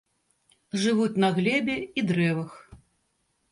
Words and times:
Жывуць 0.83 1.19
на 1.25 1.29
глебе 1.37 1.77
і 1.97 2.07
дрэвах. 2.11 2.59